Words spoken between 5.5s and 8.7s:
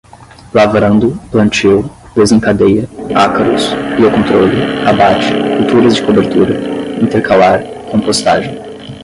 culturas de cobertura, intercalar, compostagem